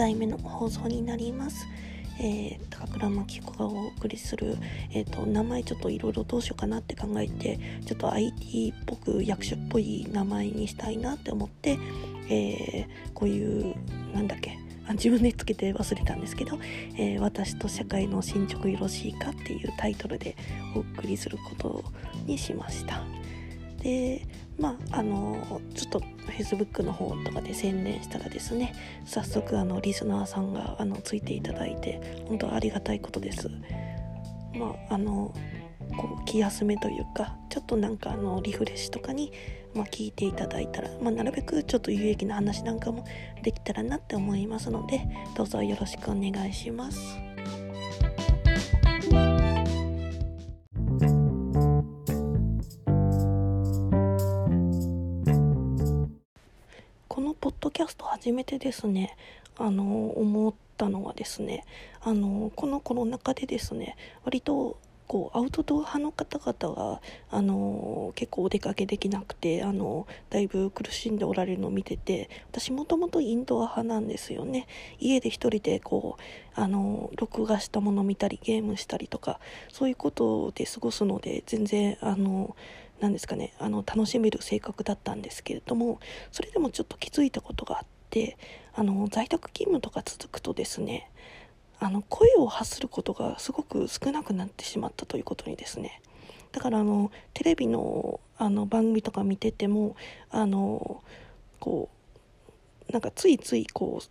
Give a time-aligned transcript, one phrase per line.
[0.00, 1.66] 回目の放送になります。
[2.18, 4.56] えー、高倉真紀子がお送りする、
[4.92, 11.78] えーと、名前ちょっといろいろどうしようかなって考えてちょっと IT っぽく役所っぽい名前にしたいなって思って、
[12.30, 13.74] えー、こういう
[14.14, 16.58] なんだっけあ自分でつけて忘れたんですけど
[16.96, 20.36] 「えー、私と社会の進捗よろしいか?」っていうタイトルで
[20.74, 21.84] お送りすること
[22.26, 23.02] にしました。
[23.80, 24.26] で
[24.58, 33.50] まああのちょっと Facebook の方とかで宣伝したらですね早速あのリスナーさんがあのついていただいて本当ありがたいことです
[34.54, 35.34] まああの
[35.96, 39.32] こう気休めというかちょっとなんかあのリフレッシュとかに、
[39.74, 43.04] まあ、聞いていただいたら、まあ、なるべくちょっと有益な話なんかも
[43.42, 45.00] できたらなって思いますので
[45.36, 47.29] どうぞよろしくお願いします。
[57.90, 59.16] スト初めてですね。
[59.56, 61.66] あの思ったのはですね
[62.00, 74.68] あのこのコロナ禍でですね割とこうアウトドア派の方々があの結構お出かけできなくてあのだいぶ苦しんでおられるのを見てて私もともとインドア派なんですよね。
[75.00, 76.16] 家で一人でこ
[76.56, 82.54] うあの録画したものを見たりゲームしたりとかそういうことで過ごすので全然あの
[83.00, 88.36] 何ですかねあの楽しめる性格だったんですけれどもそれでもちょっと気づいたことがあって
[88.74, 91.10] あの在宅勤務とか続くとですね
[91.78, 96.02] あの声を発することがすごく少なくなってしまったということにですね
[96.52, 99.96] だからあのテレビのあの番組とか見てても
[100.30, 101.02] あの
[101.58, 101.90] こ
[102.88, 104.02] うなんかついついこ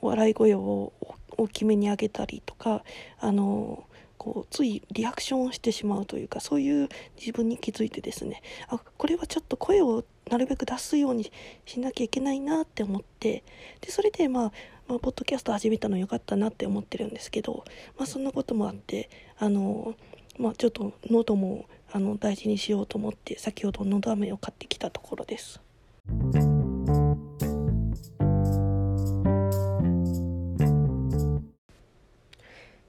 [0.00, 0.92] う笑い声を
[1.36, 2.84] 大きめに上げたりとか
[3.20, 3.84] あの
[4.28, 11.32] こうついリアクションをしてしまうというかそういう自分に気づいてですねあこれはちょっと声をなるべく出すように
[11.64, 13.42] しなきゃいけないなって思って
[13.80, 14.52] でそれでまあ
[14.88, 17.62] まあ、ポッドキャスト始めたの良かったなって思ってるんですけど、
[17.98, 19.94] まあ、そんなこともあってあの、
[20.38, 25.60] まあ、ちょっと喉もあの大事にしようと思って先ほどのど飴を買ってきたところです。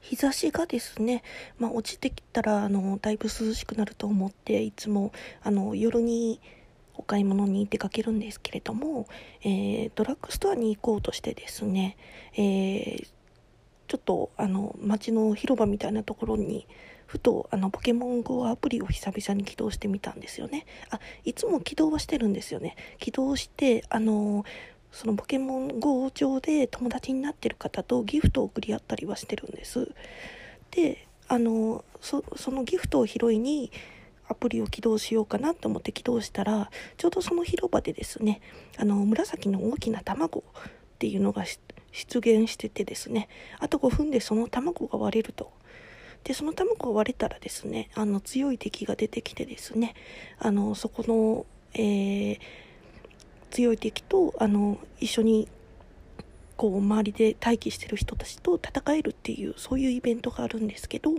[0.09, 1.21] 日差しがですね、
[1.59, 5.11] まあ、落ちてきたらあのだいぶ涼しくなると思っていつも
[5.43, 6.41] あの夜に
[6.95, 9.07] お買い物に出かけるんですけれども、
[9.43, 11.95] えー、ドラッグストアに行こうとしてですね、
[12.33, 13.07] えー、
[13.87, 16.65] ちょっとあの街の広場みたいなところに
[17.05, 20.65] ふとあのポケモン GO アプリを久々に起動してみたんですよね。
[20.89, 22.75] あいつも起動はしてるんですよね。
[22.97, 24.43] 起動してあの
[24.91, 29.91] そのポケモン GO 上で友達になってる方とギフトを送り合ったりはしてるんです。
[30.71, 33.71] であのそのギフトを拾いに
[34.27, 38.41] アプリを起動しようかなと思って起動したらちょうどその広場でですね
[38.77, 40.43] あの紫の大きな卵っ
[40.99, 43.27] ていうのが出現しててですね
[43.59, 45.51] あと5分でその卵が割れると。
[46.25, 49.93] でその卵が割れたらですねあの強い敵が出てきてですね
[50.37, 52.39] あのそこの、えー
[53.51, 55.47] 強い敵とあの一緒に
[56.55, 61.11] こう周りで待機してる人たちと戦えるっていうそういうイベントがあるんですけど、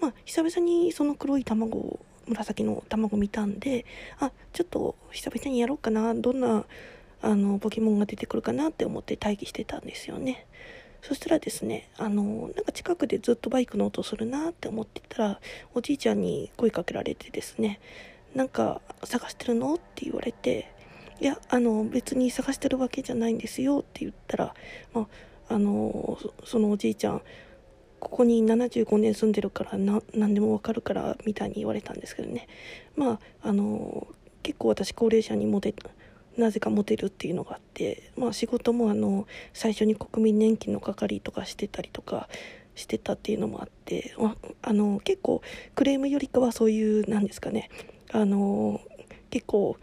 [0.00, 3.86] まあ、久々にその黒い卵を紫の卵見たんで
[4.18, 6.64] あちょっと久々にやろうかなどんな
[7.22, 10.46] あのポケモンが出てくるかなって思って待機してたんですよね。
[11.02, 15.40] そしたらですねあのなんか近くでずっとバイクの音するなって思ってたら
[15.72, 17.80] おじいちゃんに声かけられてですね
[18.34, 19.74] なんか探してるの？
[19.74, 20.74] って言われて
[21.20, 24.54] いやあの別に探してるわけじゃないんですよって言ったら、
[24.92, 25.08] ま
[25.48, 27.22] あ、あのそのおじいちゃん
[27.98, 32.46] ここに75年住んでるからな何でもわかるからみたいに言われたんですけどね。
[32.94, 34.06] まああの
[34.42, 35.74] 結構私高齢者にモテ
[36.36, 42.28] なぜかモテるっていうのがあって、まあ、仕事もあの最初に国民年金の係とかしてたりとか
[42.74, 45.40] してたっていうのもあって、あ、あの結構
[45.74, 47.70] クレームよりかはそういうなんですかね
[48.12, 48.80] あの
[49.30, 49.78] 結構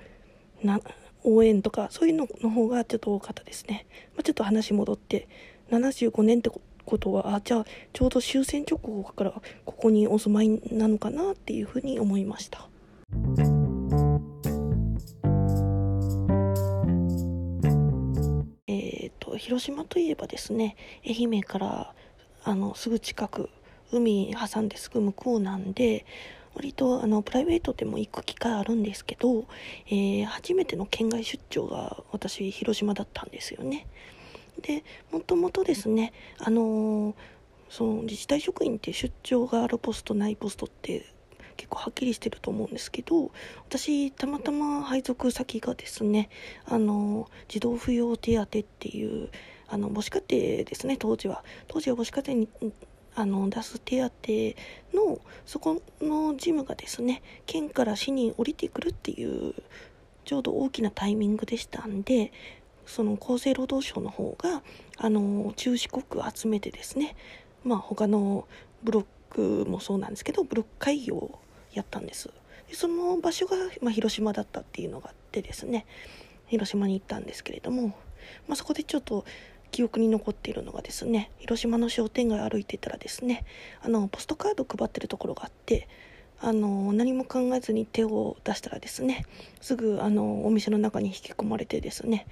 [0.64, 0.80] な
[1.24, 3.86] 応援とかそういうのの方がちょっと多かったですね、
[4.16, 5.28] まあ、ちょっと話戻って
[5.72, 6.52] 75年って
[6.86, 9.32] ことはあじゃあちょうど終戦直後から
[9.66, 12.68] ここにお住まいなのかなっていうふうに思いました。
[18.68, 20.76] えっ、と広島といえばですね
[21.06, 21.94] 愛媛から
[22.44, 23.50] あのすぐ近く
[23.92, 26.06] 海挟んですぐ向こうなんで
[26.56, 29.46] 割とあのプライベートでも行く機会あるんですけど、
[29.88, 33.88] えー、初めての県外出張が私広島だったんですよね。
[34.62, 37.16] でもともとですねあのー、
[37.70, 41.08] その自治体職員って出張があるポストないポストって
[41.58, 43.32] 結構はっきりしてると思うんですけど
[43.68, 46.30] 私たまたま配属先がですね
[46.66, 49.30] あの児童扶養手当っていう
[49.68, 52.74] あの母子家庭ですね当時は当時は母子家庭に
[53.16, 54.02] あの出す手
[54.94, 59.54] 当のそこの事務がですね県から市に降りてくるっていう
[60.26, 62.32] ちょうど大きなタイミングでしたんで
[62.86, 64.62] その厚生労働省の方が
[64.98, 67.16] あの中四国集めてですね
[67.64, 68.48] まあ他の
[68.84, 71.40] ブロックもそうなんですけどブロック会議を
[71.74, 72.30] やったんです。
[72.70, 75.86] でその場所が、まあ、広島だったっていうのがあってですね
[76.48, 77.88] 広島に行ったんですけれども、
[78.48, 79.26] まあ、そこでちょっと
[79.74, 83.44] 記憶に残っているのがですね広島の商店街歩いてたらですね
[83.82, 85.90] あのポストカード配ってるところがあって
[86.40, 89.26] あの何も考えずに手を出したらですね
[89.62, 92.28] すぐあのお店の中に引き込まれてですね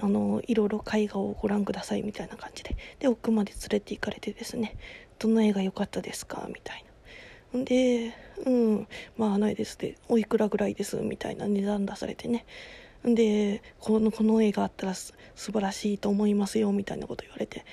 [0.00, 4.76] あのいろいろ絵画をご覧くださいみたいな感じでで奥まで連れて行かれてですね
[5.18, 6.46] どの絵が良かったですか？
[6.48, 6.84] みたい
[7.52, 7.64] な。
[7.64, 8.12] で
[8.46, 10.96] うんまあないですでおいくらぐらいです？
[10.96, 12.46] みたいな値段出されてね
[13.04, 17.64] でこのこの絵があったら素晴らしいと思いますよみたいなこと言われて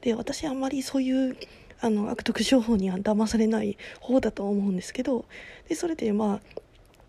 [0.00, 1.36] で私あんまりそういう
[1.80, 5.24] あの悪徳商法には騙されない方だと思うんですけど
[5.68, 6.60] でそれでまあ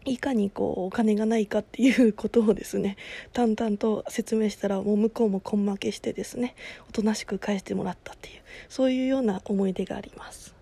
[0.06, 2.98] いかにこうお金がないかっていう ことをですね
[3.34, 6.56] 淡々と説明したらもう向こうも根負けしてですね
[6.90, 10.56] おとなしく返してもらったっていうそういうような思い出があります。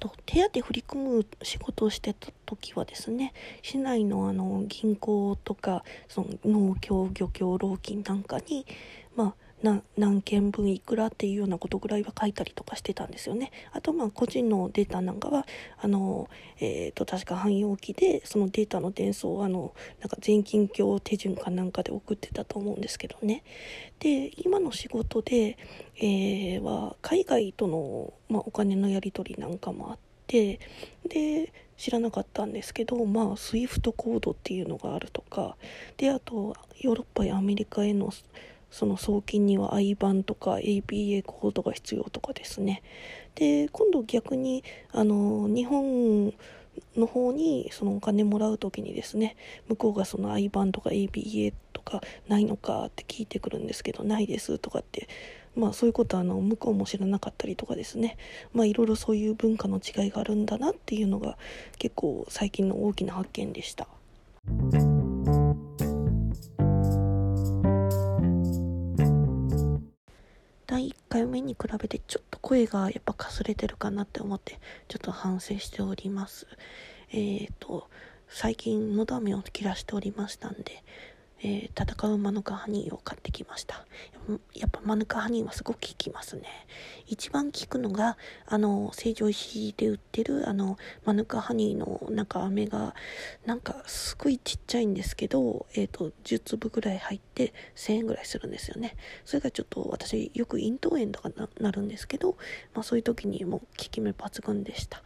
[0.00, 3.32] と手当振り込む仕事をしてた時はですね
[3.62, 8.66] 市内のあの銀行とかその農協漁協労金なんかに
[9.62, 13.52] 何件分いくらっていうようなことぐらいは書いたりとかしてたんですよね。
[13.72, 15.46] あとまあ個人のデータなんかは
[15.78, 16.28] あの、
[16.60, 23.44] えー、と確か汎用機でそのデータの伝送をあのなんか全金協手順かなんかで送ってたと思うんですけどね。
[23.98, 25.58] で今の仕事で、
[25.96, 30.60] えー、は海外との、まあ、お金のやり取りなんかもあって。
[31.08, 35.56] で知らなかったんですけどまあ SWIFT コードっていうのがあるとか
[35.96, 38.10] であとヨーロッパやアメリカへの
[38.70, 42.82] その送金には IBAN とか ABA コードが必要とかですね
[43.34, 46.32] で今度逆にあの日本
[46.96, 49.36] の方にそのお金もらう時にですね
[49.68, 55.08] 向こうがその IBAN とか ABA とかないのかって聞いてくるんですけどないですとかって
[55.56, 58.16] まあそういうことはあの向こうも知らなかったりとかですね
[58.52, 61.36] まあいろいろそういう文化の違いがあるんだなっていうのが
[61.78, 63.88] 結構最近の大きな発見でした。
[70.80, 76.46] 第1回目に比べてちょっと声がやっぱかすれてるかなって思ってちょっと反省しております。
[77.10, 77.90] えっ、ー、と
[78.28, 80.82] 最近のどめを切らしておりましたんで
[81.42, 83.86] えー、戦うマヌカハニーを買ってきました。
[84.54, 86.42] やっぱマヌカハニーはすごく効きますね。
[87.06, 88.16] 一番効くのが
[88.46, 92.94] あの成城石で売ってるあのマヌカハニーのなんか飴が
[93.46, 98.96] なんかすごいちっちゃいんですけど、えーと、10粒ぐらい入って1000円ぐらいするんですよね。
[99.24, 102.36] それがちょっと私よく咽頭炎とかなるんですけど、
[102.74, 105.02] まあ、そういう時にも効き目抜群でした。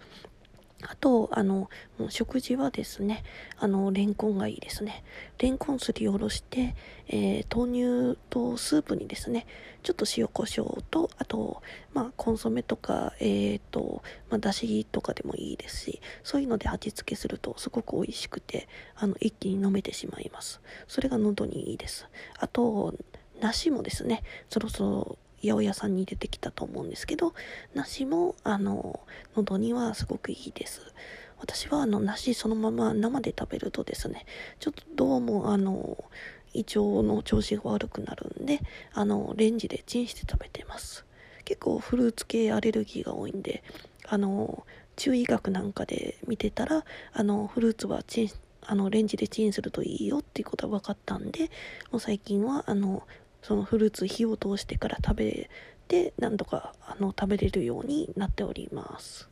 [0.89, 1.69] あと、あの、
[2.09, 3.25] 食事はですね、
[3.57, 5.03] あの、レンコンがいいですね。
[5.39, 6.75] レンコンすりおろして、
[7.09, 9.47] えー、豆乳とスープにですね、
[9.83, 11.63] ちょっと塩コショウと、あと、
[11.93, 20.61] まあ、コンソメとか、えっ、ー、と、まあ、だしとかでもいいですし、そういうので味付けするとすごく美味しくて、あの、一気に飲めてしまいます。
[20.87, 22.09] それが喉にいいです。
[22.39, 22.95] あと、
[23.41, 27.35] 梨もですね、そろそろ八百屋さんに出てきたと思うんですけど
[27.75, 29.01] 梨もあの
[29.37, 30.93] 喉にはすごくいいです。
[31.39, 34.25] 私はあの梨そのまま生で食べるとですね
[34.61, 36.03] ちょっとどうもあの
[36.55, 38.61] 胃腸の調子が悪くなるんで
[38.95, 41.05] あのレンジでチンして食べてます。
[41.45, 43.63] 結構フルーツ系アレルギーが多いんで
[44.07, 44.65] あの
[44.97, 48.31] 中医学なんかで見てたらあのフルーツはチン
[48.67, 51.51] あのレンジでチンするといいよっていうことは分かったんで
[51.91, 53.07] もう最近はあの
[53.45, 55.51] そのフルーツ火を通してから食べ
[55.87, 59.29] て何とかあの食べれるようになっております。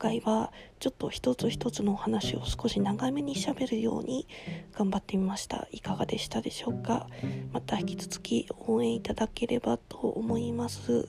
[0.00, 4.26] 回はちょっと一つ一つのお話を少し長めにしゃべるように
[4.72, 5.68] 頑張ってみました。
[5.72, 7.06] いかがでしたでしょうか？
[7.52, 11.06] また引き続き応援いただければと思います。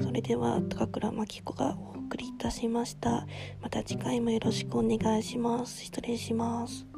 [0.00, 3.26] それでは高倉真紀子がお送りいたしました。
[3.60, 5.84] また次回もよろしくお願いします。
[5.84, 6.91] 失礼します。